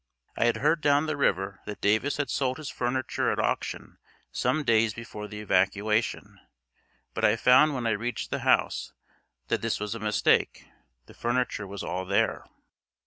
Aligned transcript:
I 0.35 0.45
had 0.45 0.57
heard 0.57 0.81
down 0.81 1.05
the 1.05 1.15
river 1.15 1.59
that 1.67 1.79
Davis 1.79 2.17
had 2.17 2.31
sold 2.31 2.57
his 2.57 2.71
furniture 2.71 3.31
at 3.31 3.37
auction 3.37 3.99
some 4.31 4.63
days 4.63 4.95
before 4.95 5.27
the 5.27 5.41
evacuation, 5.41 6.39
but 7.13 7.23
I 7.23 7.35
found 7.35 7.75
when 7.75 7.85
I 7.85 7.91
reached 7.91 8.31
the 8.31 8.39
house 8.39 8.93
that 9.49 9.61
this 9.61 9.79
was 9.79 9.93
a 9.93 9.99
mistake 9.99 10.65
the 11.05 11.13
furniture 11.13 11.67
was 11.67 11.83
all 11.83 12.05
there. 12.05 12.45